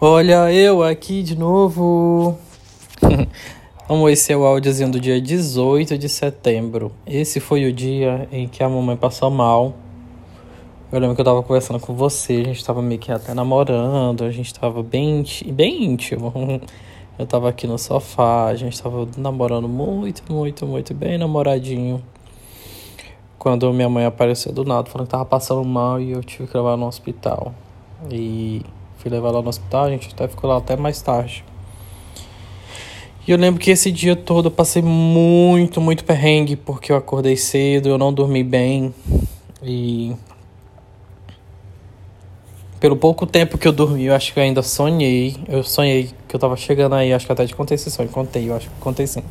[0.00, 2.38] Olha eu aqui de novo.
[3.88, 6.92] Vamos, esse é o áudiozinho do dia 18 de setembro.
[7.04, 9.74] Esse foi o dia em que a mamãe passou mal.
[10.92, 14.22] Eu lembro que eu tava conversando com você, a gente tava meio que até namorando,
[14.22, 16.32] a gente tava bem, bem íntimo.
[17.18, 22.00] Eu tava aqui no sofá, a gente tava namorando muito, muito, muito bem namoradinho.
[23.36, 26.56] Quando minha mãe apareceu do nada, falando que tava passando mal e eu tive que
[26.56, 27.52] levar no hospital.
[28.08, 28.62] E
[28.98, 31.44] Fui levar ela no hospital, a gente até ficou lá até mais tarde.
[33.28, 37.36] E eu lembro que esse dia todo eu passei muito, muito perrengue, porque eu acordei
[37.36, 38.94] cedo, eu não dormi bem.
[39.62, 40.16] E.
[42.80, 45.36] Pelo pouco tempo que eu dormi, eu acho que eu ainda sonhei.
[45.46, 48.08] Eu sonhei que eu tava chegando aí, acho que até te contei esse sonho.
[48.08, 49.22] Contei, eu acho que contei sim.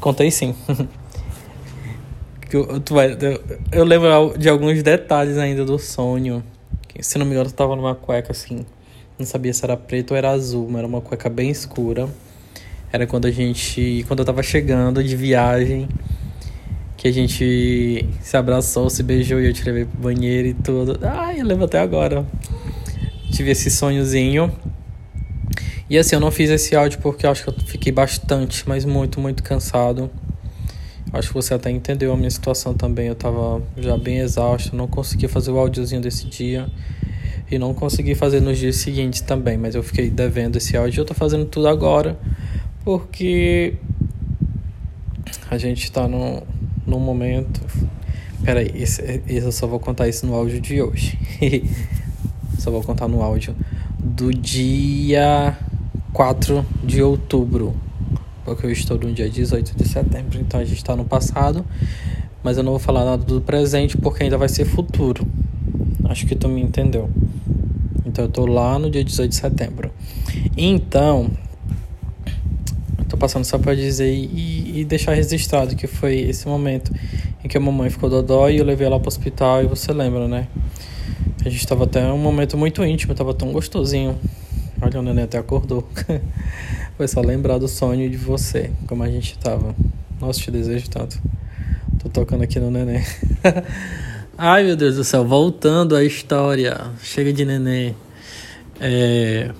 [0.00, 0.54] Contei sim.
[2.52, 3.40] eu, tu vai, eu,
[3.70, 6.42] eu lembro de alguns detalhes ainda do sonho.
[6.98, 8.66] Se não me engano, eu tava numa cueca assim,
[9.20, 12.08] não sabia se era preto ou era azul, mas era uma cueca bem escura.
[12.92, 14.04] Era quando a gente.
[14.08, 15.88] Quando eu tava chegando de viagem.
[16.96, 20.98] Que a gente se abraçou, se beijou e eu te levei pro banheiro e tudo.
[21.02, 22.26] Ai, eu lembro até agora.
[23.32, 24.52] Tive esse sonhozinho.
[25.88, 28.84] E assim, eu não fiz esse áudio porque eu acho que eu fiquei bastante, mas
[28.84, 30.10] muito, muito cansado.
[31.10, 33.08] Acho que você até entendeu a minha situação também.
[33.08, 36.68] Eu tava já bem exausto, não conseguia fazer o áudiozinho desse dia
[37.50, 41.00] e não consegui fazer nos dias seguintes também, mas eu fiquei devendo esse áudio.
[41.00, 42.18] Eu tô fazendo tudo agora
[42.84, 43.74] porque
[45.50, 46.42] a gente tá num,
[46.86, 47.60] num momento.
[48.44, 51.18] Peraí, esse, esse eu só vou contar isso no áudio de hoje.
[52.58, 53.54] só vou contar no áudio
[53.98, 55.58] do dia
[56.12, 57.74] 4 de outubro.
[58.44, 61.64] Porque eu estou no dia 18 de setembro, então a gente está no passado.
[62.42, 65.26] Mas eu não vou falar nada do presente porque ainda vai ser futuro.
[66.10, 67.08] Acho que tu me entendeu.
[68.04, 69.92] Então eu tô lá no dia 18 de setembro.
[70.56, 71.30] Então,
[72.98, 76.92] eu tô passando só para dizer e, e, deixar registrado que foi esse momento
[77.44, 80.26] em que a mamãe ficou dodó e eu levei ela pro hospital e você lembra,
[80.26, 80.48] né?
[81.46, 84.18] A gente tava até um momento muito íntimo, tava tão gostosinho.
[84.82, 85.88] Olha, o neném até acordou.
[86.98, 89.76] foi só lembrar do sonho de você, como a gente tava.
[90.20, 91.22] Nossa, te desejo tanto.
[92.00, 93.00] Tô tocando aqui no neném.
[94.42, 96.90] Ai, meu Deus do céu, voltando à história.
[97.02, 97.94] Chega de neném.
[98.80, 99.50] É,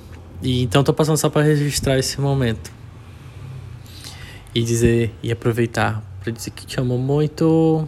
[0.42, 2.72] e então tô passando só para registrar esse momento.
[4.54, 7.86] E dizer e aproveitar para dizer que te amo muito,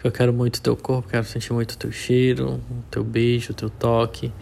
[0.00, 4.32] que eu quero muito teu corpo, quero sentir muito teu cheiro, teu beijo, teu toque.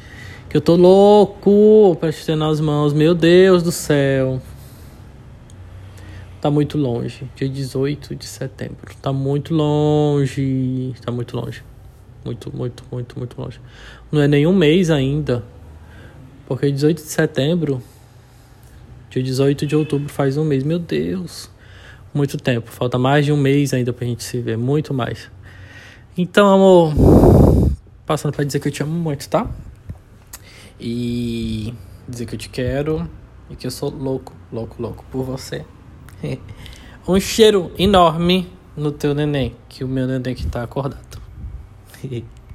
[0.51, 4.39] Que eu tô louco para te ter nas mãos, meu Deus do céu.
[6.41, 7.29] Tá muito longe.
[7.35, 8.95] Dia 18 de setembro.
[9.03, 10.95] Tá muito longe.
[11.05, 11.65] Tá muito longe.
[12.25, 13.61] Muito, muito, muito, muito longe.
[14.13, 15.45] Não é nenhum mês ainda.
[16.47, 17.83] Porque 18 de setembro.
[19.11, 20.63] Dia 18 de outubro faz um mês.
[20.63, 21.51] Meu Deus.
[22.15, 22.71] Muito tempo.
[22.71, 24.57] Falta mais de um mês ainda pra gente se ver.
[24.57, 25.29] Muito mais.
[26.17, 26.95] Então, amor.
[28.07, 29.51] Passando pra dizer que eu te amo muito, tá?
[30.79, 31.75] E
[32.09, 33.11] dizer que eu te quero.
[33.51, 35.65] E que eu sou louco, louco, louco por você.
[37.07, 41.21] um cheiro enorme no teu neném, que o meu neném que tá acordado.